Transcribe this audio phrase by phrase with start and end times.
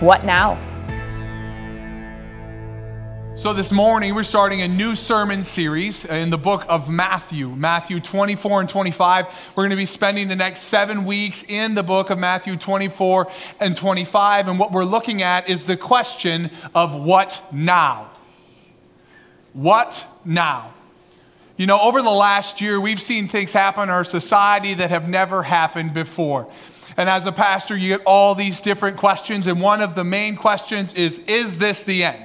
[0.00, 0.60] What now?
[3.34, 8.00] So, this morning we're starting a new sermon series in the book of Matthew, Matthew
[8.00, 9.26] 24 and 25.
[9.54, 13.28] We're going to be spending the next seven weeks in the book of Matthew 24
[13.58, 14.48] and 25.
[14.48, 18.10] And what we're looking at is the question of what now?
[19.54, 20.74] What now?
[21.56, 25.08] You know, over the last year, we've seen things happen in our society that have
[25.08, 26.52] never happened before.
[26.96, 29.46] And as a pastor, you get all these different questions.
[29.46, 32.22] And one of the main questions is Is this the end?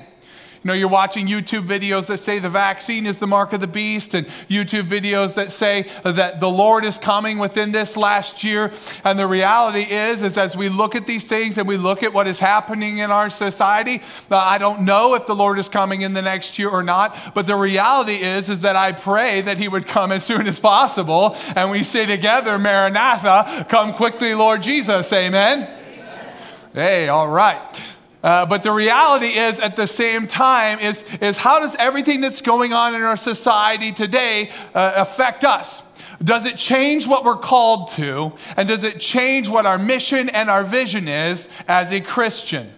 [0.64, 4.14] Know, you're watching YouTube videos that say the vaccine is the mark of the beast,
[4.14, 8.72] and YouTube videos that say that the Lord is coming within this last year.
[9.03, 12.14] And the reality is, is as we look at these things and we look at
[12.14, 16.03] what is happening in our society, uh, I don't know if the Lord is coming
[16.03, 17.34] in the next year or not.
[17.34, 20.59] But the reality is, is that I pray that He would come as soon as
[20.59, 25.12] possible, and we say together, Maranatha, come quickly, Lord Jesus.
[25.12, 25.64] Amen.
[25.64, 26.34] Amen.
[26.75, 27.91] Hey, all right.
[28.23, 32.41] Uh, but the reality is, at the same time, is, is how does everything that's
[32.41, 35.81] going on in our society today uh, affect us?
[36.23, 38.33] Does it change what we're called to?
[38.55, 42.72] And does it change what our mission and our vision is as a Christian?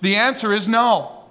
[0.00, 1.22] The answer is no.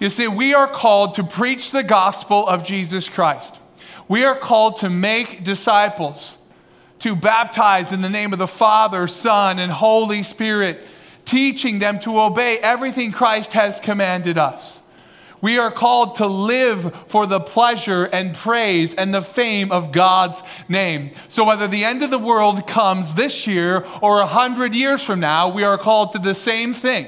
[0.00, 3.56] You see, we are called to preach the gospel of Jesus Christ.
[4.08, 6.38] We are called to make disciples,
[7.00, 10.80] to baptize in the name of the Father, Son, and Holy Spirit
[11.28, 14.80] teaching them to obey everything Christ has commanded us.
[15.42, 20.42] We are called to live for the pleasure and praise and the fame of God's
[20.68, 21.12] name.
[21.28, 25.20] So, whether the end of the world comes this year or a hundred years from
[25.20, 27.06] now, we are called to the same thing.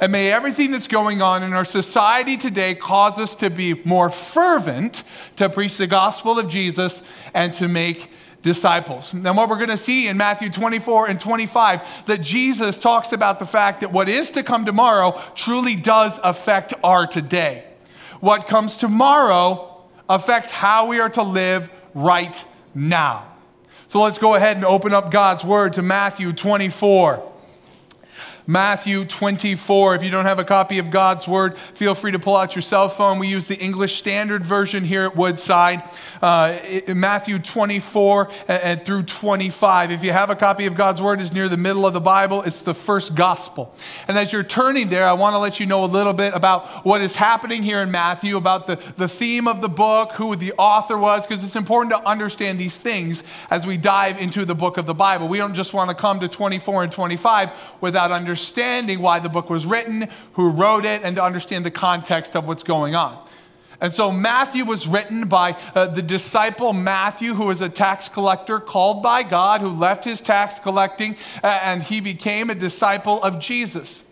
[0.00, 4.10] And may everything that's going on in our society today cause us to be more
[4.10, 5.02] fervent
[5.36, 7.02] to preach the gospel of Jesus
[7.34, 8.10] and to make
[8.42, 9.12] disciples.
[9.14, 13.38] Now, what we're going to see in Matthew 24 and 25, that Jesus talks about
[13.38, 17.64] the fact that what is to come tomorrow truly does affect our today.
[18.20, 22.42] What comes tomorrow affects how we are to live right
[22.74, 23.26] now.
[23.86, 27.27] So let's go ahead and open up God's word to Matthew 24.
[28.50, 29.96] Matthew 24.
[29.96, 32.62] If you don't have a copy of God's Word, feel free to pull out your
[32.62, 33.18] cell phone.
[33.18, 35.82] We use the English Standard Version here at Woodside.
[36.22, 39.90] Uh, Matthew 24 and, through 25.
[39.90, 42.42] If you have a copy of God's Word, it's near the middle of the Bible.
[42.42, 43.74] It's the first gospel.
[44.08, 46.86] And as you're turning there, I want to let you know a little bit about
[46.86, 50.54] what is happening here in Matthew, about the, the theme of the book, who the
[50.56, 54.78] author was, because it's important to understand these things as we dive into the book
[54.78, 55.28] of the Bible.
[55.28, 57.50] We don't just want to come to 24 and 25
[57.82, 61.72] without understanding understanding why the book was written, who wrote it, and to understand the
[61.72, 63.18] context of what's going on.
[63.80, 68.60] And so Matthew was written by uh, the disciple Matthew, who was a tax collector
[68.60, 73.40] called by God, who left his tax collecting uh, and he became a disciple of
[73.40, 74.04] Jesus.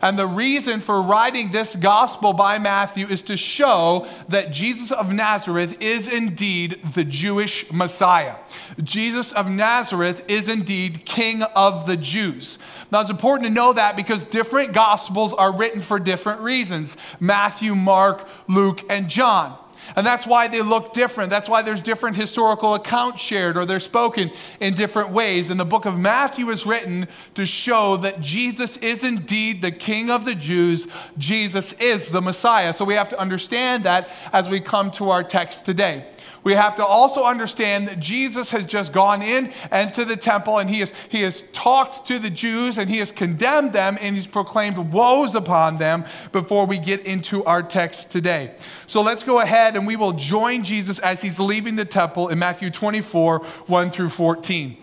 [0.00, 5.12] And the reason for writing this gospel by Matthew is to show that Jesus of
[5.12, 8.36] Nazareth is indeed the Jewish Messiah.
[8.82, 12.58] Jesus of Nazareth is indeed King of the Jews.
[12.90, 17.74] Now, it's important to know that because different gospels are written for different reasons Matthew,
[17.74, 19.58] Mark, Luke, and John.
[19.96, 21.30] And that's why they look different.
[21.30, 25.50] That's why there's different historical accounts shared or they're spoken in different ways.
[25.50, 30.10] And the book of Matthew is written to show that Jesus is indeed the King
[30.10, 30.86] of the Jews.
[31.18, 32.72] Jesus is the Messiah.
[32.72, 36.06] So we have to understand that as we come to our text today
[36.44, 40.58] we have to also understand that Jesus has just gone in and to the temple
[40.58, 44.16] and he has, he has talked to the Jews and he has condemned them and
[44.16, 48.54] he's proclaimed woes upon them before we get into our text today.
[48.88, 52.38] So let's go ahead and we will join Jesus as he's leaving the temple in
[52.38, 54.76] Matthew 24 1 through 14.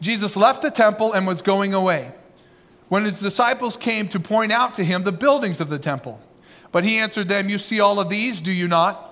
[0.00, 2.12] Jesus left the temple and was going away.
[2.88, 6.20] When his disciples came to point out to him the buildings of the temple,
[6.72, 9.09] but he answered them, You see all of these, do you not?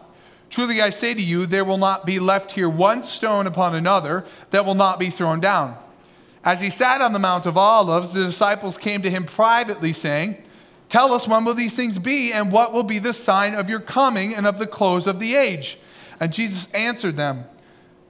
[0.50, 4.24] Truly I say to you, there will not be left here one stone upon another
[4.50, 5.76] that will not be thrown down.
[6.44, 10.42] As he sat on the Mount of Olives, the disciples came to him privately, saying,
[10.88, 13.80] Tell us when will these things be, and what will be the sign of your
[13.80, 15.78] coming and of the close of the age?
[16.18, 17.44] And Jesus answered them,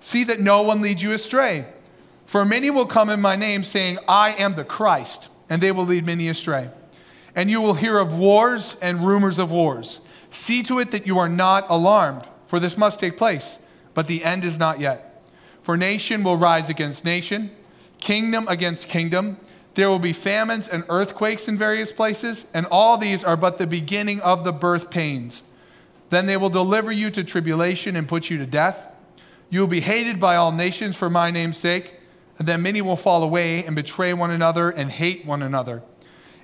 [0.00, 1.66] See that no one leads you astray.
[2.26, 5.86] For many will come in my name, saying, I am the Christ, and they will
[5.86, 6.70] lead many astray.
[7.34, 10.00] And you will hear of wars and rumors of wars.
[10.30, 13.58] See to it that you are not alarmed, for this must take place,
[13.94, 15.22] but the end is not yet.
[15.62, 17.50] For nation will rise against nation,
[17.98, 19.38] kingdom against kingdom.
[19.74, 23.66] There will be famines and earthquakes in various places, and all these are but the
[23.66, 25.42] beginning of the birth pains.
[26.10, 28.86] Then they will deliver you to tribulation and put you to death.
[29.50, 31.94] You will be hated by all nations for my name's sake,
[32.38, 35.82] and then many will fall away and betray one another and hate one another.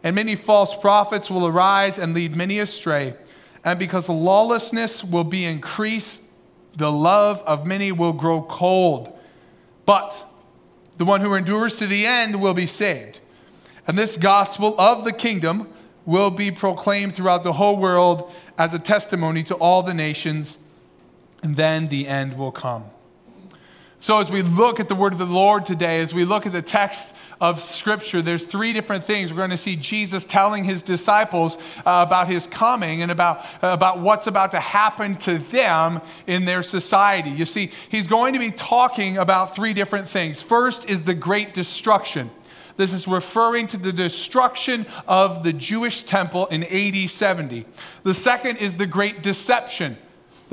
[0.03, 3.15] And many false prophets will arise and lead many astray.
[3.65, 6.23] And because lawlessness will be increased,
[6.77, 9.17] the love of many will grow cold.
[9.87, 10.25] But
[10.99, 13.21] the one who endures to the end will be saved.
[13.87, 15.73] And this gospel of the kingdom
[16.07, 20.59] will be proclaimed throughout the whole world as a testimony to all the nations,
[21.43, 22.85] and then the end will come.
[24.01, 26.53] So, as we look at the word of the Lord today, as we look at
[26.53, 27.15] the text
[27.45, 29.31] of Scripture, there's three different things.
[29.31, 33.69] We're going to see Jesus telling his disciples uh, about his coming and about, uh,
[33.69, 37.29] about what's about to happen to them in their society.
[37.29, 40.41] You see, he's going to be talking about three different things.
[40.41, 42.31] First is the great destruction.
[42.79, 47.67] This is referring to the destruction of the Jewish temple in AD 70.
[48.05, 49.99] The second is the great deception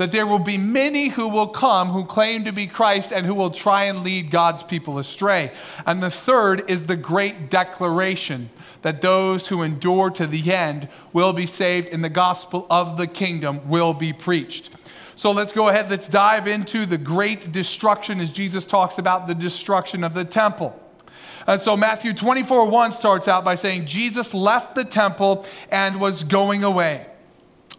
[0.02, 3.34] that there will be many who will come who claim to be Christ and who
[3.34, 5.52] will try and lead God's people astray.
[5.86, 8.50] And the third is the great declaration
[8.82, 13.06] that those who endure to the end will be saved and the gospel of the
[13.06, 14.70] kingdom will be preached.
[15.14, 19.36] So let's go ahead, let's dive into the great destruction as Jesus talks about the
[19.36, 20.76] destruction of the temple.
[21.46, 26.24] And so Matthew 24 1 starts out by saying, Jesus left the temple and was
[26.24, 27.06] going away.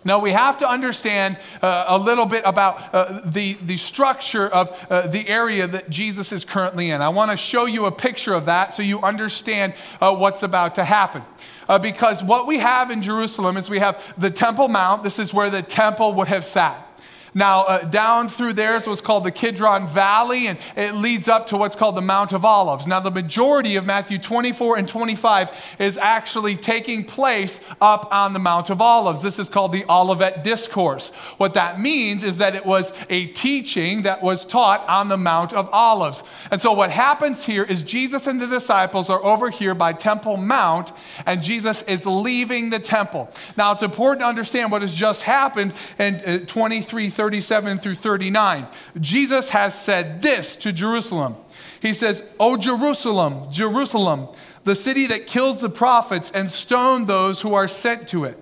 [0.05, 4.85] Now, we have to understand uh, a little bit about uh, the, the structure of
[4.89, 7.01] uh, the area that Jesus is currently in.
[7.01, 10.75] I want to show you a picture of that so you understand uh, what's about
[10.75, 11.23] to happen.
[11.69, 15.03] Uh, because what we have in Jerusalem is we have the Temple Mount.
[15.03, 16.92] This is where the temple would have sat.
[17.35, 21.47] Now, uh, down through there is what's called the Kidron Valley, and it leads up
[21.47, 22.85] to what's called the Mount of Olives.
[22.85, 28.39] Now, the majority of Matthew 24 and 25 is actually taking place up on the
[28.39, 29.21] Mount of Olives.
[29.24, 31.09] This is called the Olivet Discourse.
[31.38, 35.53] What that means is that it was a teaching that was taught on the Mount
[35.53, 36.24] of Olives.
[36.51, 40.38] And so, what happens here is Jesus and the disciples are over here by Temple
[40.38, 40.91] Mount,
[41.25, 43.29] and Jesus is leaving the temple.
[43.57, 48.67] Now, it's important to understand what has just happened in uh, 23 37 through 39.
[48.99, 51.37] Jesus has said this to Jerusalem.
[51.81, 54.27] He says, O Jerusalem, Jerusalem,
[54.65, 58.37] the city that kills the prophets and stone those who are sent to it.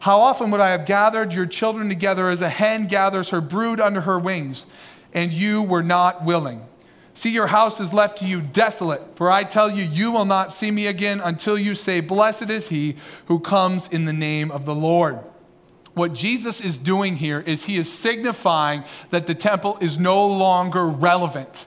[0.00, 3.78] How often would I have gathered your children together as a hen gathers her brood
[3.78, 4.66] under her wings,
[5.12, 6.66] and you were not willing?
[7.14, 10.50] See, your house is left to you desolate, for I tell you, you will not
[10.50, 12.96] see me again until you say, Blessed is he
[13.26, 15.20] who comes in the name of the Lord
[15.94, 20.86] what Jesus is doing here is he is signifying that the temple is no longer
[20.86, 21.66] relevant.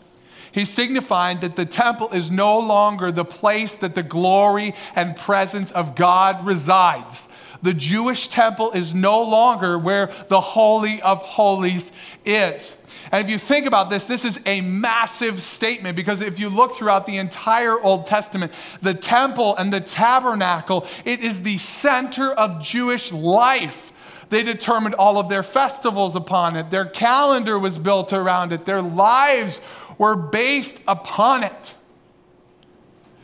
[0.51, 5.71] He's signifying that the temple is no longer the place that the glory and presence
[5.71, 7.27] of God resides.
[7.61, 11.91] The Jewish temple is no longer where the Holy of Holies
[12.25, 12.75] is.
[13.11, 16.75] And if you think about this, this is a massive statement because if you look
[16.75, 18.51] throughout the entire Old Testament,
[18.81, 23.93] the temple and the tabernacle, it is the center of Jewish life.
[24.29, 26.69] They determined all of their festivals upon it.
[26.69, 28.65] Their calendar was built around it.
[28.65, 29.61] Their lives
[29.97, 31.75] were based upon it.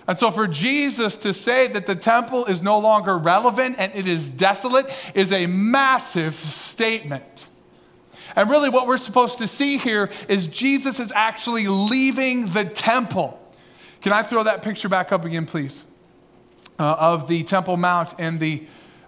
[0.08, 4.06] And so, for Jesus to say that the temple is no longer relevant and it
[4.06, 7.48] is desolate is a massive statement.
[8.36, 13.40] And really, what we're supposed to see here is Jesus is actually leaving the temple.
[14.02, 15.84] Can I throw that picture back up again, please?
[16.80, 18.64] Uh, of the Temple Mount and the,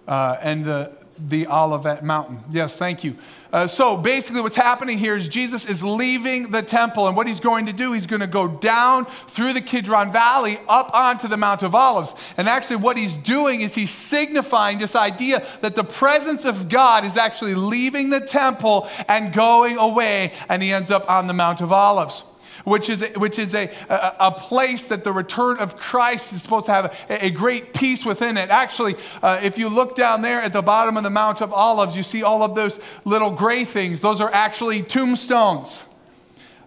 [0.06, 2.42] uh, and the, the Olivet Mountain.
[2.50, 3.16] Yes, thank you.
[3.52, 7.40] Uh, so basically, what's happening here is Jesus is leaving the temple, and what he's
[7.40, 11.36] going to do, he's going to go down through the Kidron Valley up onto the
[11.36, 12.14] Mount of Olives.
[12.36, 17.04] And actually, what he's doing is he's signifying this idea that the presence of God
[17.04, 21.60] is actually leaving the temple and going away, and he ends up on the Mount
[21.60, 22.24] of Olives
[22.64, 26.66] which is, which is a, a, a, place that the return of Christ is supposed
[26.66, 28.50] to have a, a great peace within it.
[28.50, 31.96] Actually, uh, if you look down there at the bottom of the Mount of Olives,
[31.96, 34.00] you see all of those little gray things.
[34.00, 35.86] Those are actually tombstones.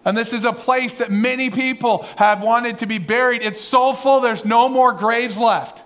[0.04, 3.42] And this is a place that many people have wanted to be buried.
[3.42, 5.82] It's so full, there's no more graves left.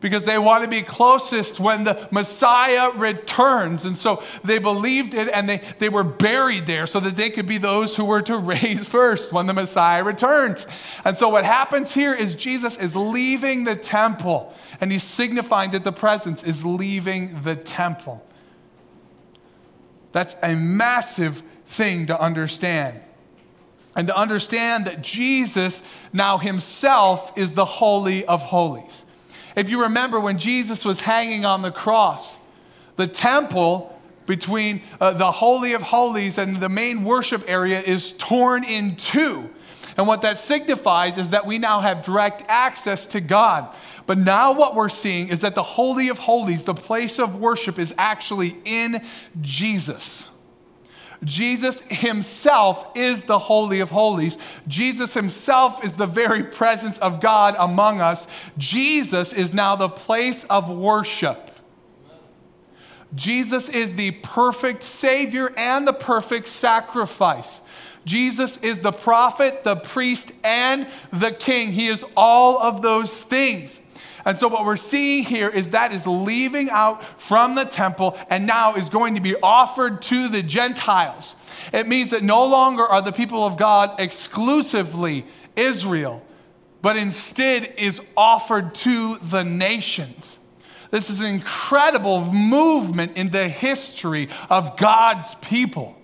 [0.00, 3.84] Because they want to be closest when the Messiah returns.
[3.84, 7.46] And so they believed it and they, they were buried there so that they could
[7.46, 10.66] be those who were to raise first when the Messiah returns.
[11.04, 15.84] And so what happens here is Jesus is leaving the temple and he's signifying that
[15.84, 18.24] the presence is leaving the temple.
[20.12, 23.00] That's a massive thing to understand.
[23.96, 29.04] And to understand that Jesus now himself is the Holy of Holies.
[29.58, 32.38] If you remember when Jesus was hanging on the cross,
[32.94, 38.62] the temple between uh, the Holy of Holies and the main worship area is torn
[38.62, 39.50] in two.
[39.96, 43.74] And what that signifies is that we now have direct access to God.
[44.06, 47.80] But now what we're seeing is that the Holy of Holies, the place of worship,
[47.80, 49.04] is actually in
[49.40, 50.28] Jesus.
[51.24, 54.38] Jesus himself is the Holy of Holies.
[54.68, 58.28] Jesus himself is the very presence of God among us.
[58.56, 61.50] Jesus is now the place of worship.
[63.14, 67.60] Jesus is the perfect Savior and the perfect sacrifice.
[68.04, 71.72] Jesus is the prophet, the priest, and the king.
[71.72, 73.80] He is all of those things.
[74.24, 78.46] And so, what we're seeing here is that is leaving out from the temple and
[78.46, 81.36] now is going to be offered to the Gentiles.
[81.72, 85.24] It means that no longer are the people of God exclusively
[85.56, 86.22] Israel,
[86.82, 90.38] but instead is offered to the nations.
[90.90, 95.96] This is an incredible movement in the history of God's people.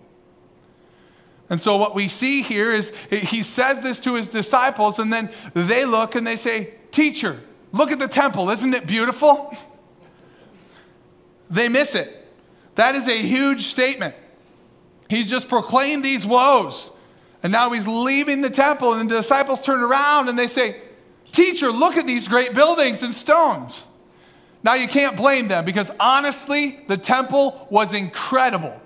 [1.50, 5.30] And so, what we see here is he says this to his disciples, and then
[5.52, 7.40] they look and they say, Teacher,
[7.74, 8.50] Look at the temple.
[8.50, 9.52] Isn't it beautiful?
[11.50, 12.28] They miss it.
[12.76, 14.14] That is a huge statement.
[15.08, 16.92] He's just proclaimed these woes.
[17.42, 20.80] And now he's leaving the temple, and the disciples turn around and they say,
[21.32, 23.86] Teacher, look at these great buildings and stones.
[24.62, 28.80] Now you can't blame them because honestly, the temple was incredible.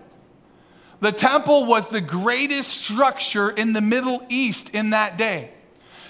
[1.00, 5.50] The temple was the greatest structure in the Middle East in that day.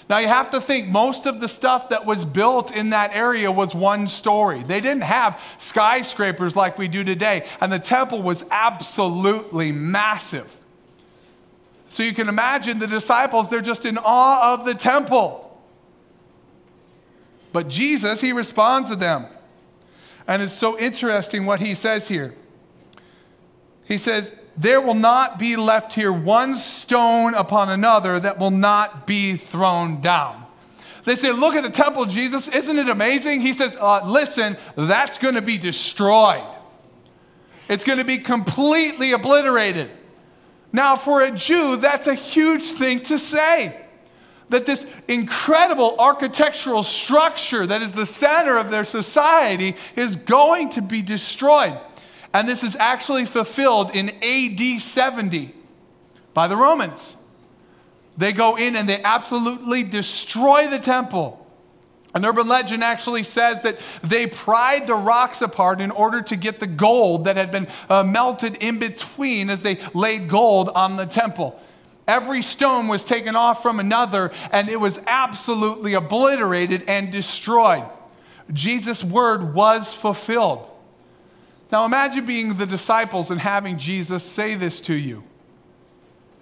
[0.09, 3.53] Now, you have to think most of the stuff that was built in that area
[3.53, 4.62] was one story.
[4.62, 10.59] They didn't have skyscrapers like we do today, and the temple was absolutely massive.
[11.91, 15.45] So you can imagine the disciples, they're just in awe of the temple.
[17.53, 19.27] But Jesus, he responds to them.
[20.27, 22.35] And it's so interesting what he says here.
[23.85, 29.07] He says, there will not be left here one stone upon another that will not
[29.07, 30.45] be thrown down.
[31.05, 32.49] They say, Look at the temple, Jesus.
[32.49, 33.41] Isn't it amazing?
[33.41, 36.45] He says, uh, Listen, that's going to be destroyed.
[37.69, 39.91] It's going to be completely obliterated.
[40.73, 43.85] Now, for a Jew, that's a huge thing to say.
[44.50, 50.83] That this incredible architectural structure that is the center of their society is going to
[50.83, 51.79] be destroyed.
[52.33, 55.55] And this is actually fulfilled in AD 70
[56.35, 57.17] by the Romans.
[58.17, 61.47] They go in and they absolutely destroy the temple.
[62.15, 66.59] An urban legend actually says that they pried the rocks apart in order to get
[66.59, 71.07] the gold that had been uh, melted in between as they laid gold on the
[71.07, 71.61] temple.
[72.07, 77.85] Every stone was taken off from another, and it was absolutely obliterated and destroyed.
[78.53, 80.68] Jesus' word was fulfilled.
[81.71, 85.23] Now imagine being the disciples and having Jesus say this to you.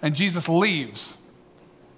[0.01, 1.17] And Jesus leaves.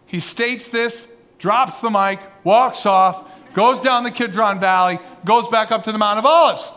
[0.06, 1.08] He states this,
[1.38, 5.98] drops the mic, walks off, goes down the Kidron Valley, goes back up to the
[5.98, 6.72] Mount of Olives.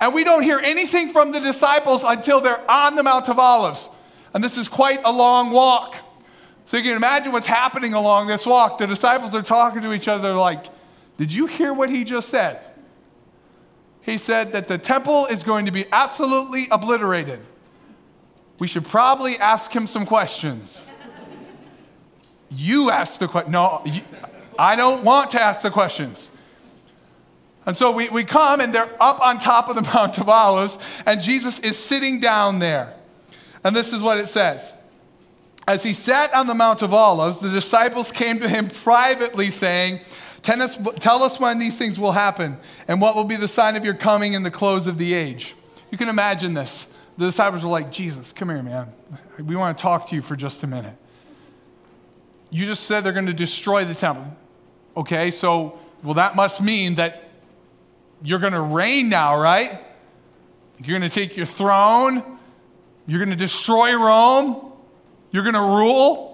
[0.00, 3.88] And we don't hear anything from the disciples until they're on the Mount of Olives.
[4.34, 5.96] And this is quite a long walk.
[6.66, 8.78] So you can imagine what's happening along this walk.
[8.78, 10.66] The disciples are talking to each other like,
[11.18, 12.60] Did you hear what he just said?
[14.02, 17.40] He said that the temple is going to be absolutely obliterated.
[18.58, 20.86] We should probably ask him some questions.
[22.50, 23.52] You ask the question.
[23.52, 24.02] No, you,
[24.58, 26.30] I don't want to ask the questions.
[27.64, 30.78] And so we, we come and they're up on top of the Mount of Olives,
[31.06, 32.94] and Jesus is sitting down there.
[33.64, 34.74] And this is what it says.
[35.66, 40.00] As he sat on the Mount of Olives, the disciples came to him privately, saying,
[40.42, 42.58] Tell us, tell us when these things will happen
[42.88, 45.54] and what will be the sign of your coming and the close of the age.
[45.90, 46.86] You can imagine this.
[47.16, 48.92] The disciples were like, Jesus, come here, man.
[49.38, 50.96] We want to talk to you for just a minute.
[52.50, 54.36] You just said they're going to destroy the temple.
[54.96, 57.28] Okay, so, well, that must mean that
[58.22, 59.80] you're going to reign now, right?
[60.82, 62.38] You're going to take your throne.
[63.06, 64.72] You're going to destroy Rome.
[65.30, 66.31] You're going to rule.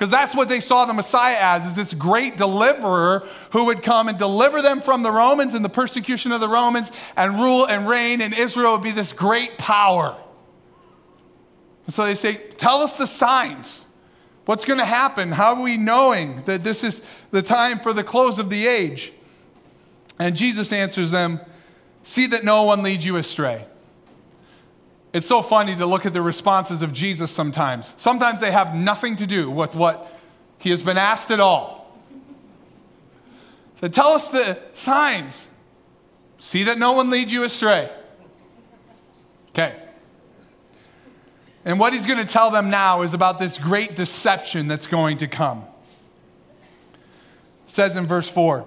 [0.00, 4.08] Because that's what they saw the Messiah as, is this great deliverer who would come
[4.08, 7.86] and deliver them from the Romans and the persecution of the Romans and rule and
[7.86, 10.16] reign in Israel would be this great power.
[11.84, 13.84] And so they say, tell us the signs.
[14.46, 15.32] What's going to happen?
[15.32, 19.12] How are we knowing that this is the time for the close of the age?
[20.18, 21.40] And Jesus answers them,
[22.04, 23.66] see that no one leads you astray.
[25.12, 27.94] It's so funny to look at the responses of Jesus sometimes.
[27.96, 30.12] Sometimes they have nothing to do with what
[30.58, 31.80] he has been asked at all.
[33.80, 35.48] So tell us the signs.
[36.38, 37.90] See that no one leads you astray.
[39.50, 39.76] Okay.
[41.64, 45.18] And what he's going to tell them now is about this great deception that's going
[45.18, 45.64] to come.
[47.66, 48.66] It says in verse 4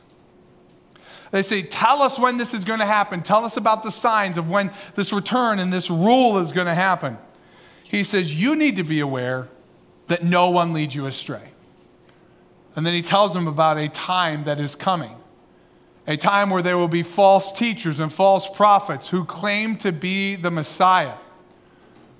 [1.31, 3.21] They say, Tell us when this is going to happen.
[3.23, 6.75] Tell us about the signs of when this return and this rule is going to
[6.75, 7.17] happen.
[7.83, 9.47] He says, You need to be aware
[10.07, 11.49] that no one leads you astray.
[12.75, 15.15] And then he tells them about a time that is coming
[16.07, 20.35] a time where there will be false teachers and false prophets who claim to be
[20.35, 21.15] the Messiah,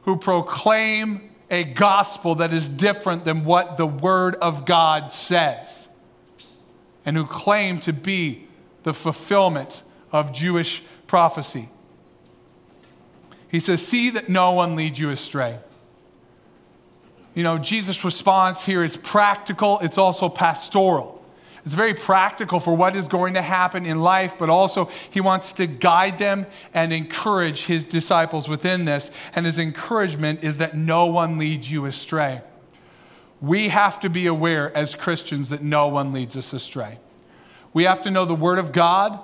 [0.03, 5.87] who proclaim a gospel that is different than what the Word of God says,
[7.05, 8.47] and who claim to be
[8.83, 11.69] the fulfillment of Jewish prophecy.
[13.49, 15.59] He says, See that no one leads you astray.
[17.33, 21.21] You know, Jesus' response here is practical, it's also pastoral.
[21.63, 25.53] It's very practical for what is going to happen in life, but also he wants
[25.53, 29.11] to guide them and encourage his disciples within this.
[29.35, 32.41] And his encouragement is that no one leads you astray.
[33.41, 36.97] We have to be aware as Christians that no one leads us astray.
[37.73, 39.19] We have to know the Word of God,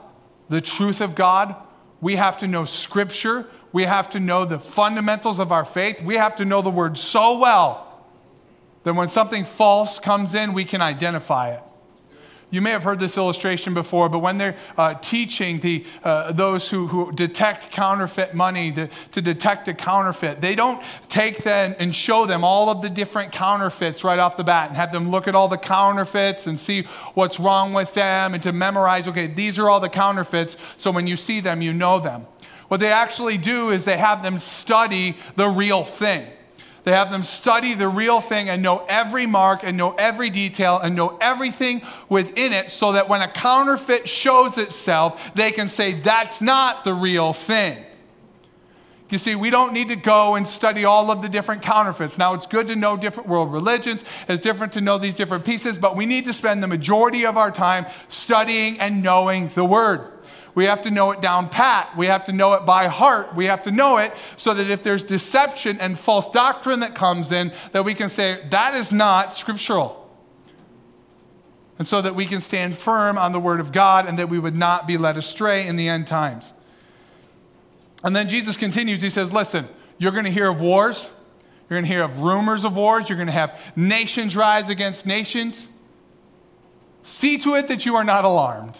[0.49, 1.55] the truth of God.
[2.01, 3.47] We have to know Scripture.
[3.73, 6.01] We have to know the fundamentals of our faith.
[6.01, 8.03] We have to know the Word so well
[8.83, 11.61] that when something false comes in, we can identify it.
[12.49, 16.69] You may have heard this illustration before, but when they're uh, teaching the, uh, those
[16.69, 21.93] who, who detect counterfeit money to, to detect a counterfeit, they don't take them and
[21.93, 25.27] show them all of the different counterfeits right off the bat and have them look
[25.27, 26.83] at all the counterfeits and see
[27.15, 31.05] what's wrong with them and to memorize, okay, these are all the counterfeits, so when
[31.05, 32.25] you see them, you know them.
[32.69, 36.27] What they actually do is they have them study the real thing.
[36.87, 40.79] They have them study the real thing and know every mark and know every detail
[40.79, 45.95] and know everything within it so that when a counterfeit shows itself, they can say,
[45.95, 47.83] that's not the real thing.
[49.09, 52.17] You see, we don't need to go and study all of the different counterfeits.
[52.17, 55.77] Now, it's good to know different world religions, it's different to know these different pieces,
[55.77, 60.16] but we need to spend the majority of our time studying and knowing the Word.
[60.57, 61.95] We have to know it down pat.
[61.95, 63.35] We have to know it by heart.
[63.35, 67.31] We have to know it so that if there's deception and false doctrine that comes
[67.31, 70.09] in, that we can say, that is not scriptural.
[71.77, 74.39] And so that we can stand firm on the word of God and that we
[74.39, 76.55] would not be led astray in the end times.
[78.03, 79.67] And then Jesus continues, he says, Listen,
[79.99, 81.11] you're going to hear of wars.
[81.69, 83.09] You're going to hear of rumors of wars.
[83.09, 85.67] You're going to have nations rise against nations.
[87.03, 88.75] See to it that you are not alarmed.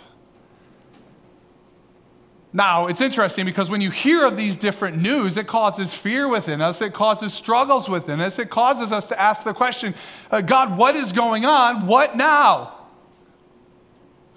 [2.58, 6.60] Now, it's interesting because when you hear of these different news, it causes fear within
[6.60, 9.94] us, it causes struggles within us, it causes us to ask the question
[10.32, 11.86] uh, God, what is going on?
[11.86, 12.74] What now?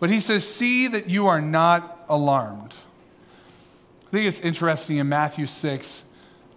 [0.00, 2.74] But he says, See that you are not alarmed.
[4.08, 6.04] I think it's interesting in Matthew 6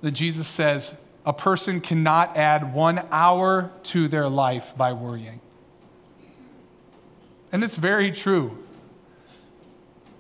[0.01, 0.93] that Jesus says,
[1.25, 5.39] A person cannot add one hour to their life by worrying.
[7.53, 8.57] And it's very true.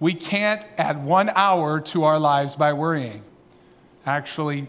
[0.03, 3.23] We can't add one hour to our lives by worrying.
[4.05, 4.67] Actually,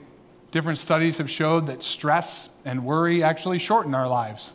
[0.53, 4.55] different studies have showed that stress and worry actually shorten our lives.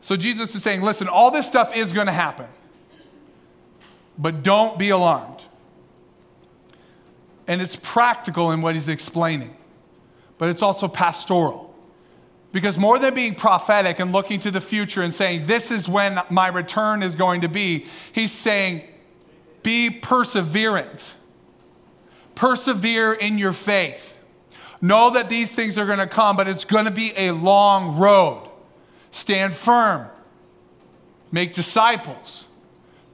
[0.00, 2.46] So Jesus is saying, listen, all this stuff is going to happen,
[4.16, 5.42] but don't be alarmed.
[7.46, 9.54] And it's practical in what he's explaining,
[10.38, 11.65] but it's also pastoral.
[12.52, 16.20] Because more than being prophetic and looking to the future and saying, This is when
[16.30, 18.82] my return is going to be, he's saying,
[19.62, 21.14] Be perseverant.
[22.34, 24.16] Persevere in your faith.
[24.80, 27.98] Know that these things are going to come, but it's going to be a long
[27.98, 28.48] road.
[29.10, 30.06] stand firm,
[31.32, 32.46] make disciples,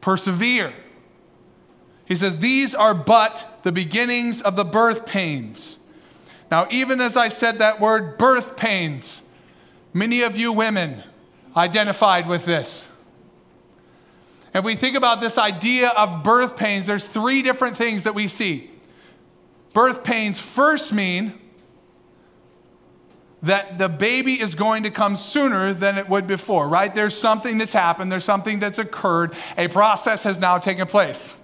[0.01, 0.73] persevere.
[2.05, 5.79] He says, These are but the beginnings of the birth pains.
[6.51, 9.22] Now, even as I said that word, birth pains,
[9.93, 11.03] many of you women
[11.57, 12.89] identified with this.
[14.55, 18.29] If we think about this idea of birth pains, there's three different things that we
[18.29, 18.71] see.
[19.73, 21.39] Birth pains first mean
[23.43, 26.95] that the baby is going to come sooner than it would before, right?
[26.95, 31.35] There's something that's happened, there's something that's occurred, a process has now taken place.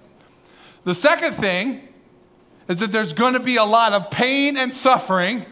[0.85, 1.87] The second thing
[2.69, 5.45] is that there's going to be a lot of pain and suffering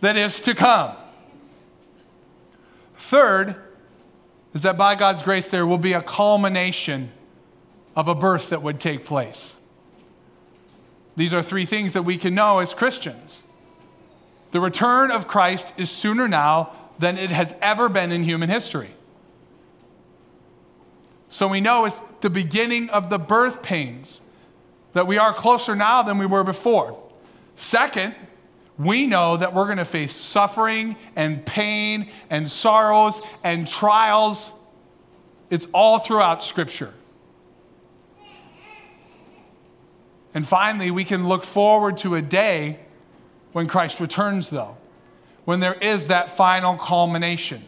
[0.00, 0.94] that is to come.
[2.98, 3.56] Third
[4.54, 7.10] is that by God's grace, there will be a culmination
[7.96, 9.54] of a birth that would take place.
[11.16, 13.42] These are three things that we can know as Christians.
[14.52, 18.90] The return of Christ is sooner now than it has ever been in human history.
[21.28, 24.20] So we know it's the beginning of the birth pains
[24.92, 26.98] that we are closer now than we were before.
[27.56, 28.14] Second,
[28.78, 34.52] we know that we're going to face suffering and pain and sorrows and trials.
[35.50, 36.94] It's all throughout Scripture.
[40.34, 42.78] And finally, we can look forward to a day
[43.52, 44.76] when Christ returns, though,
[45.44, 47.64] when there is that final culmination.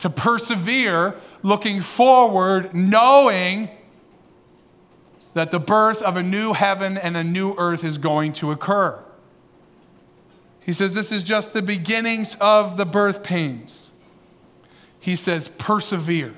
[0.00, 3.70] To persevere, looking forward, knowing
[5.34, 9.02] that the birth of a new heaven and a new earth is going to occur.
[10.66, 13.90] He says this is just the beginnings of the birth pains.
[15.00, 16.34] He says, persevere,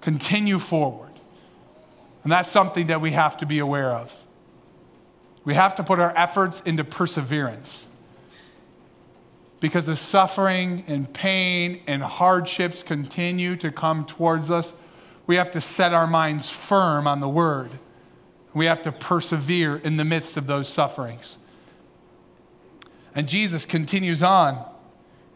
[0.00, 1.10] continue forward.
[2.22, 4.16] And that's something that we have to be aware of.
[5.44, 7.86] We have to put our efforts into perseverance
[9.58, 14.72] because the suffering and pain and hardships continue to come towards us
[15.26, 17.70] we have to set our minds firm on the word.
[18.54, 21.38] We have to persevere in the midst of those sufferings.
[23.14, 24.64] And Jesus continues on.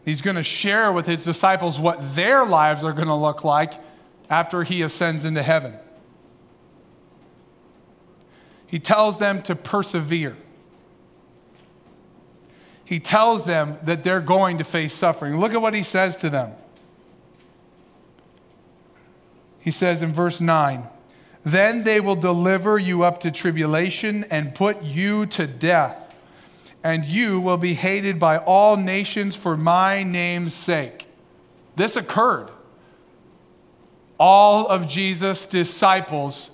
[0.05, 3.73] He's going to share with his disciples what their lives are going to look like
[4.29, 5.73] after he ascends into heaven.
[8.67, 10.35] He tells them to persevere.
[12.83, 15.37] He tells them that they're going to face suffering.
[15.39, 16.55] Look at what he says to them.
[19.59, 20.87] He says in verse 9,
[21.43, 26.06] Then they will deliver you up to tribulation and put you to death,
[26.87, 31.05] and you will be hated by all nations for my name's sake.
[31.75, 32.49] This occurred.
[34.17, 36.49] All of Jesus' disciples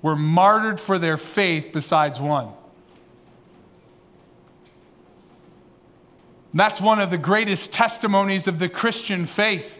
[0.00, 2.48] were martyred for their faith, besides one.
[6.54, 9.78] That's one of the greatest testimonies of the Christian faith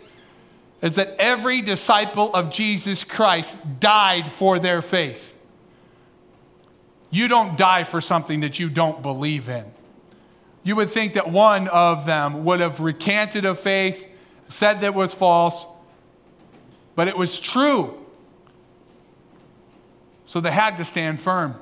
[0.83, 5.35] is that every disciple of Jesus Christ died for their faith.
[7.11, 9.65] You don't die for something that you don't believe in.
[10.65, 14.09] You would think that one of them would have recanted of faith,
[14.49, 15.67] said that was false,
[16.97, 18.01] but it was true.
[20.27, 21.55] So they had to stand firm.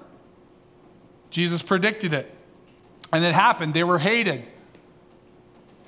[1.31, 2.33] Jesus predicted it.
[3.13, 3.75] And it happened.
[3.75, 4.45] They were hated.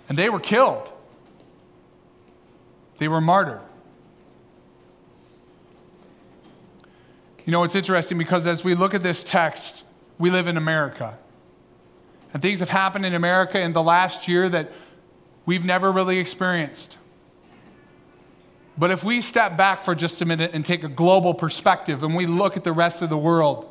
[0.09, 0.91] And they were killed.
[2.99, 3.61] They were martyred.
[7.47, 9.85] You know, it's interesting because as we look at this text,
[10.19, 11.19] we live in America.
[12.35, 14.73] And things have happened in America in the last year that
[15.47, 16.99] we've never really experienced.
[18.77, 22.15] But if we step back for just a minute and take a global perspective and
[22.15, 23.71] we look at the rest of the world,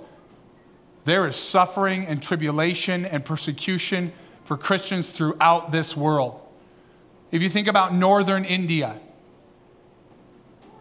[1.03, 4.13] there is suffering and tribulation and persecution
[4.45, 6.39] for Christians throughout this world.
[7.31, 8.97] If you think about northern India,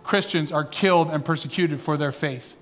[0.05, 2.55] Christians are killed and persecuted for their faith.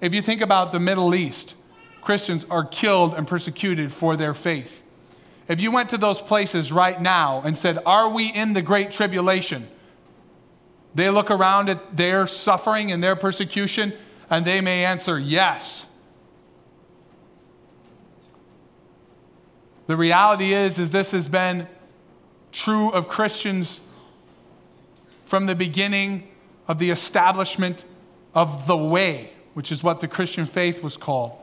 [0.00, 1.54] If you think about the Middle East,
[2.02, 4.82] Christians are killed and persecuted for their faith.
[5.48, 8.90] If you went to those places right now and said, Are we in the Great
[8.90, 9.68] Tribulation?
[10.94, 13.94] They look around at their suffering and their persecution,
[14.28, 15.86] and they may answer yes.
[19.86, 21.66] The reality is, is this has been
[22.50, 23.80] true of Christians
[25.24, 26.28] from the beginning
[26.68, 27.84] of the establishment
[28.34, 31.41] of the way, which is what the Christian faith was called.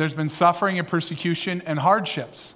[0.00, 2.54] There's been suffering and persecution and hardships.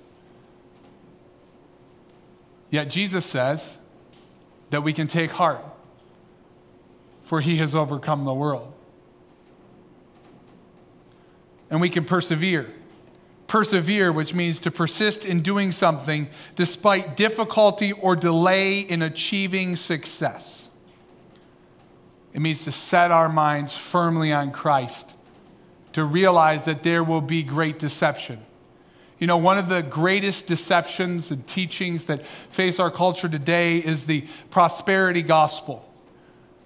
[2.70, 3.76] Yet Jesus says
[4.70, 5.62] that we can take heart,
[7.24, 8.72] for he has overcome the world.
[11.68, 12.70] And we can persevere
[13.46, 20.70] persevere, which means to persist in doing something despite difficulty or delay in achieving success.
[22.32, 25.14] It means to set our minds firmly on Christ,
[25.94, 28.44] to realize that there will be great deception.
[29.18, 34.04] You know, one of the greatest deceptions and teachings that face our culture today is
[34.04, 35.88] the prosperity gospel.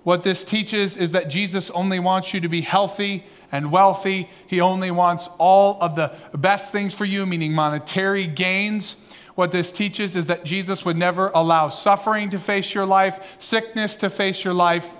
[0.03, 4.31] What this teaches is that Jesus only wants you to be healthy and wealthy.
[4.47, 8.97] He only wants all of the best things for you, meaning monetary gains.
[9.35, 13.99] What this teaches is that Jesus would never allow suffering to face your life, sickness
[13.99, 14.91] to face your life,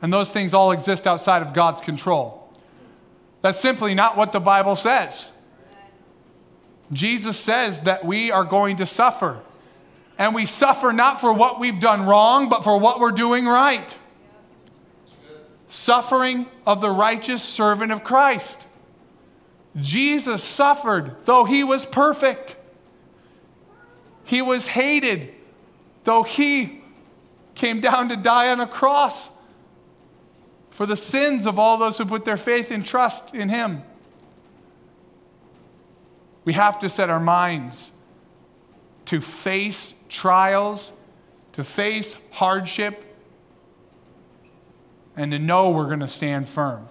[0.00, 2.37] and those things all exist outside of God's control.
[3.40, 5.32] That's simply not what the Bible says.
[6.92, 9.40] Jesus says that we are going to suffer.
[10.18, 13.94] And we suffer not for what we've done wrong, but for what we're doing right
[15.68, 18.66] suffering of the righteous servant of Christ.
[19.76, 22.56] Jesus suffered, though he was perfect.
[24.24, 25.32] He was hated,
[26.04, 26.80] though he
[27.54, 29.30] came down to die on a cross
[30.78, 33.82] for the sins of all those who put their faith and trust in him.
[36.44, 37.90] We have to set our minds
[39.06, 40.92] to face trials,
[41.54, 43.02] to face hardship,
[45.16, 46.88] and to know we're going to stand firm.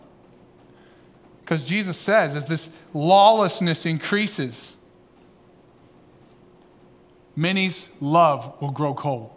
[1.39, 4.75] Because Jesus says, as this lawlessness increases,
[7.37, 9.31] many's love will grow cold.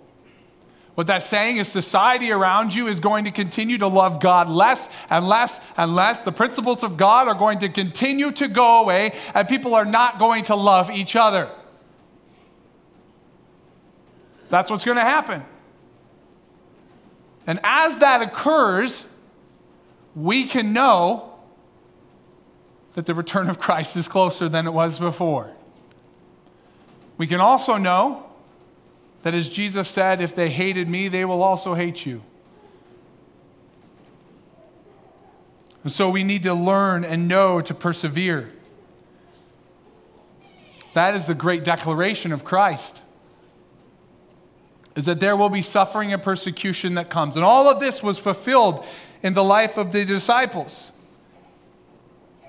[1.01, 4.87] What that's saying is society around you is going to continue to love God less
[5.09, 6.25] and less and less.
[6.25, 10.19] The principles of God are going to continue to go away, and people are not
[10.19, 11.49] going to love each other.
[14.51, 15.43] That's what's going to happen.
[17.47, 19.07] And as that occurs,
[20.15, 21.33] we can know
[22.93, 25.51] that the return of Christ is closer than it was before.
[27.17, 28.30] We can also know
[29.23, 32.23] that, as Jesus said, if they hated me, they will also hate you.
[35.85, 38.51] And so we need to learn and know to persevere.
[40.95, 43.01] That is the great declaration of Christ
[44.97, 47.37] is that there will be suffering and persecution that comes.
[47.37, 48.85] And all of this was fulfilled
[49.23, 50.93] in the life of the disciples.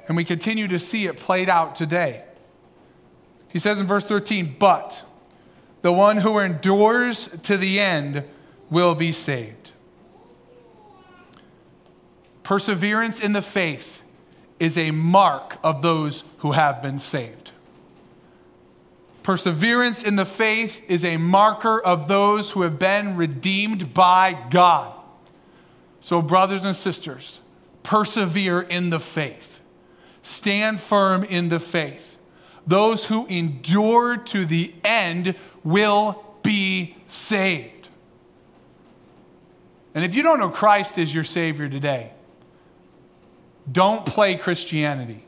[0.07, 2.23] And we continue to see it played out today.
[3.49, 5.03] He says in verse 13, But
[5.81, 8.23] the one who endures to the end
[8.69, 9.71] will be saved.
[12.43, 14.01] Perseverance in the faith
[14.59, 17.51] is a mark of those who have been saved.
[19.23, 24.93] Perseverance in the faith is a marker of those who have been redeemed by God.
[25.99, 27.39] So, brothers and sisters,
[27.83, 29.59] persevere in the faith.
[30.23, 32.17] Stand firm in the faith.
[32.65, 37.89] Those who endure to the end will be saved.
[39.93, 42.11] And if you don't know Christ as your Savior today,
[43.71, 45.25] don't play Christianity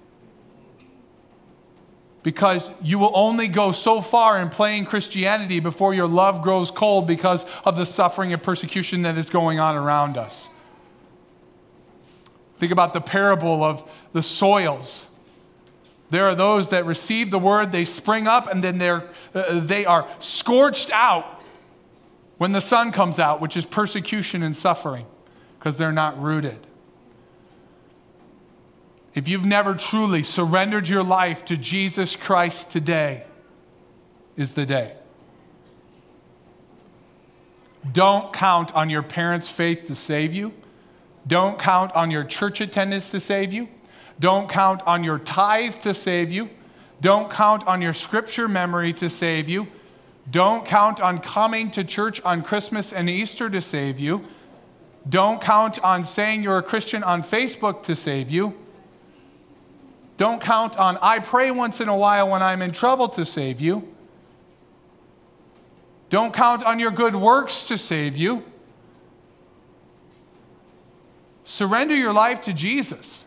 [2.24, 7.06] because you will only go so far in playing Christianity before your love grows cold
[7.06, 10.50] because of the suffering and persecution that is going on around us.
[12.60, 15.10] Think about the parable of the soils.
[16.14, 19.84] There are those that receive the word, they spring up, and then they're, uh, they
[19.84, 21.42] are scorched out
[22.38, 25.08] when the sun comes out, which is persecution and suffering
[25.58, 26.60] because they're not rooted.
[29.16, 33.24] If you've never truly surrendered your life to Jesus Christ today,
[34.38, 34.94] is the day.
[37.92, 40.54] Don't count on your parents' faith to save you.
[41.26, 43.68] Don't count on your church attendance to save you.
[44.24, 46.50] Don't count on your tithe to save you.
[47.02, 49.68] Don't count on your scripture memory to save you.
[50.32, 54.24] Don't count on coming to church on Christmas and Easter to save you.
[55.10, 58.58] Don't count on saying you're a Christian on Facebook to save you.
[60.16, 63.60] Don't count on, I pray once in a while when I'm in trouble to save
[63.60, 63.94] you.
[66.08, 68.46] Don't count on your good works to save you.
[71.44, 73.26] Surrender your life to Jesus.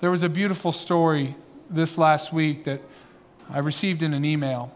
[0.00, 1.34] There was a beautiful story
[1.68, 2.80] this last week that
[3.50, 4.72] I received in an email.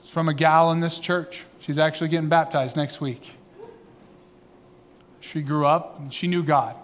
[0.00, 1.44] It's from a gal in this church.
[1.60, 3.36] She's actually getting baptized next week.
[5.20, 6.74] She grew up and she knew God.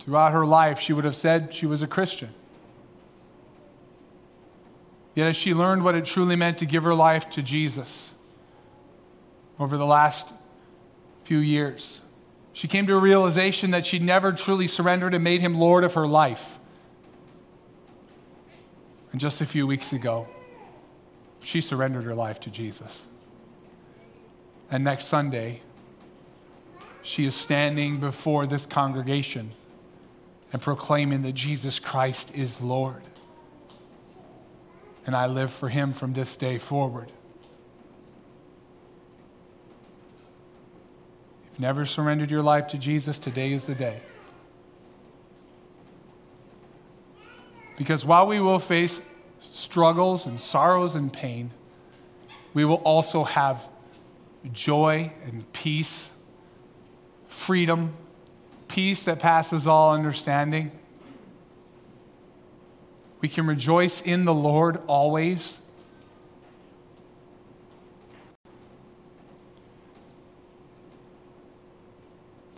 [0.00, 2.34] Throughout her life, she would have said she was a Christian.
[5.14, 8.10] Yet, as she learned what it truly meant to give her life to Jesus
[9.58, 10.32] over the last
[11.24, 12.00] few years,
[12.58, 15.94] She came to a realization that she'd never truly surrendered and made him Lord of
[15.94, 16.58] her life.
[19.12, 20.26] And just a few weeks ago,
[21.38, 23.06] she surrendered her life to Jesus.
[24.72, 25.60] And next Sunday,
[27.04, 29.52] she is standing before this congregation
[30.52, 33.02] and proclaiming that Jesus Christ is Lord.
[35.06, 37.12] And I live for him from this day forward.
[41.44, 44.00] If you've never surrendered your life to Jesus, today is the day.
[47.76, 49.00] Because while we will face
[49.40, 51.50] struggles and sorrows and pain,
[52.54, 53.66] we will also have
[54.52, 56.10] joy and peace,
[57.28, 57.94] freedom,
[58.66, 60.72] peace that passes all understanding.
[63.20, 65.60] We can rejoice in the Lord always.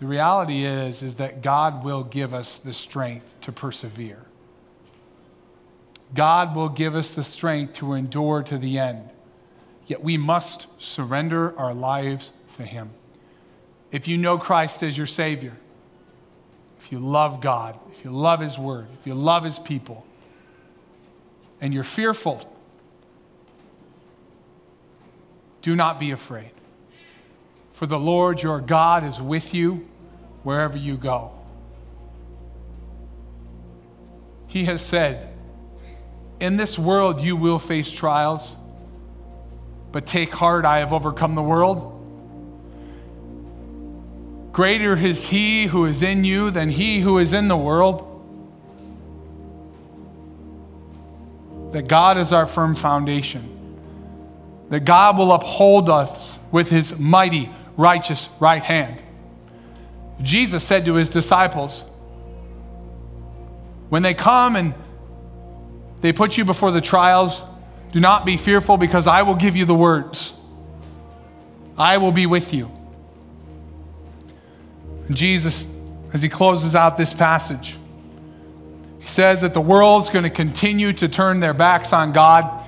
[0.00, 4.22] The reality is is that God will give us the strength to persevere.
[6.14, 9.10] God will give us the strength to endure to the end.
[9.86, 12.88] Yet we must surrender our lives to Him.
[13.92, 15.54] If you know Christ as your Savior,
[16.78, 20.06] if you love God, if you love His Word, if you love His people,
[21.60, 22.50] and you're fearful,
[25.60, 26.52] do not be afraid.
[27.72, 29.86] For the Lord your God is with you
[30.42, 31.32] wherever you go.
[34.46, 35.32] He has said,
[36.40, 38.56] In this world you will face trials,
[39.92, 41.96] but take heart, I have overcome the world.
[44.52, 48.06] Greater is he who is in you than he who is in the world.
[51.72, 53.56] That God is our firm foundation.
[54.70, 59.00] That God will uphold us with his mighty, righteous right hand.
[60.22, 61.84] Jesus said to his disciples,
[63.88, 64.74] When they come and
[66.00, 67.44] they put you before the trials,
[67.92, 70.32] do not be fearful because I will give you the words.
[71.76, 72.70] I will be with you.
[75.08, 75.66] And Jesus,
[76.12, 77.76] as he closes out this passage,
[79.00, 82.64] he says that the world's going to continue to turn their backs on God.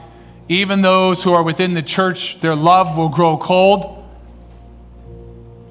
[0.49, 4.02] Even those who are within the church, their love will grow cold.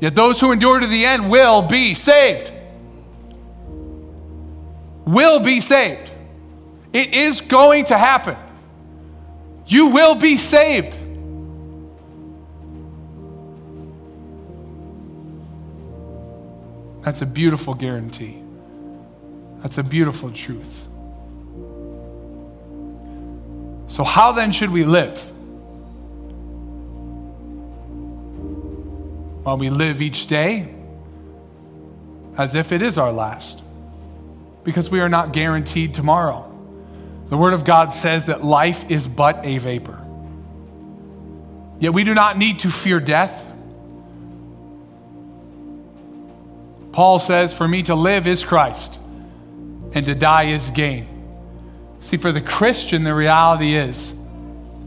[0.02, 2.52] Yet those who endure to the end will be saved.
[5.06, 6.12] Will be saved.
[6.92, 8.36] It is going to happen.
[9.68, 10.98] You will be saved.
[17.04, 18.42] That's a beautiful guarantee.
[19.62, 20.88] That's a beautiful truth.
[23.88, 25.31] So, how then should we live?
[29.44, 30.74] Well, we live each day
[32.38, 33.62] as if it is our last,
[34.64, 36.48] because we are not guaranteed tomorrow.
[37.30, 39.98] The Word of God says that life is but a vapor.
[41.80, 43.48] Yet we do not need to fear death
[46.92, 49.00] Paul says, For me to live is Christ,
[49.94, 51.08] and to die is gain.
[52.02, 54.14] See, for the Christian, the reality is,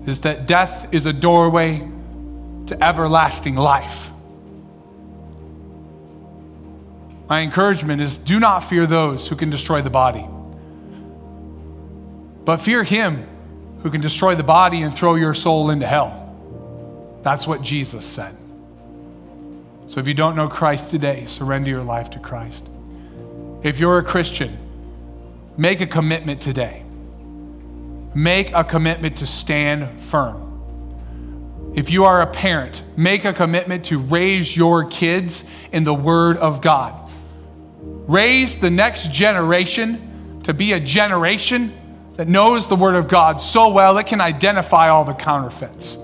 [0.06, 1.88] is that death is a doorway
[2.66, 4.10] to everlasting life.
[7.28, 10.26] My encouragement is do not fear those who can destroy the body,
[12.44, 13.26] but fear him
[13.82, 16.20] who can destroy the body and throw your soul into hell.
[17.22, 18.36] That's what Jesus said.
[19.86, 22.68] So if you don't know Christ today, surrender your life to Christ.
[23.62, 24.58] If you're a Christian,
[25.56, 26.82] make a commitment today.
[28.14, 31.72] Make a commitment to stand firm.
[31.74, 36.36] If you are a parent, make a commitment to raise your kids in the Word
[36.36, 37.03] of God.
[38.06, 41.72] Raise the next generation to be a generation
[42.16, 45.98] that knows the Word of God so well it can identify all the counterfeits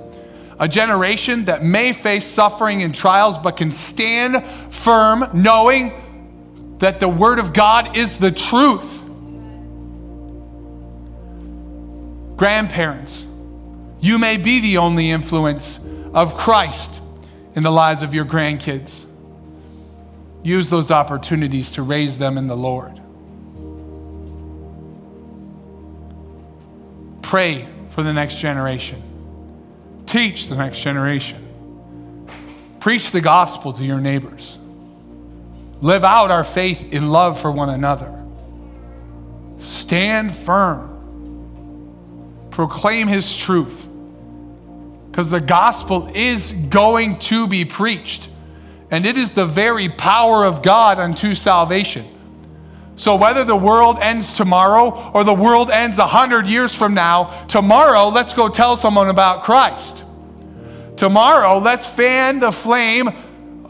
[0.61, 7.09] a generation that may face suffering and trials, but can stand firm knowing that the
[7.09, 9.03] Word of God is the truth.
[12.37, 13.27] Grandparents,
[14.01, 15.81] you may be the only influence
[16.13, 17.01] of Christ
[17.55, 19.07] in the lives of your grandkids.
[20.43, 23.01] Use those opportunities to raise them in the Lord.
[27.23, 29.03] Pray for the next generation.
[30.07, 31.47] Teach the next generation.
[32.81, 34.59] Preach the gospel to your neighbors.
[35.83, 38.17] Live out our faith in love for one another.
[39.59, 40.89] Stand firm.
[42.51, 43.89] Proclaim his truth.
[45.11, 48.30] Because the gospel is going to be preached.
[48.91, 52.07] And it is the very power of God unto salvation.
[52.97, 57.47] So, whether the world ends tomorrow or the world ends a hundred years from now,
[57.47, 60.05] tomorrow let's go tell someone about Christ.
[60.97, 63.09] Tomorrow, let's fan the flame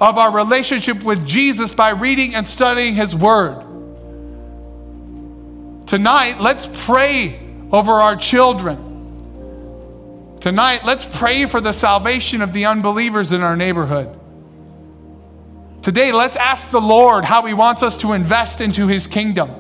[0.01, 3.67] of our relationship with Jesus by reading and studying His Word.
[5.87, 7.39] Tonight, let's pray
[7.71, 8.89] over our children.
[10.41, 14.20] Tonight, let's pray for the salvation of the unbelievers in our neighborhood.
[15.83, 19.51] Today, let's ask the Lord how He wants us to invest into His kingdom.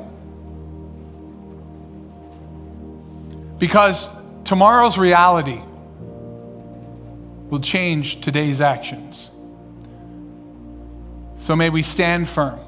[3.59, 4.09] Because
[4.45, 5.61] tomorrow's reality
[7.49, 9.31] will change today's actions.
[11.39, 12.61] So may we stand firm,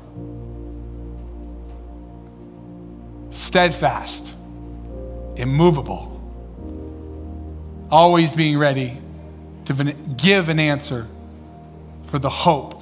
[3.31, 4.35] steadfast,
[5.37, 6.09] immovable,
[7.91, 8.99] always being ready
[9.67, 11.07] to give an answer
[12.07, 12.82] for the hope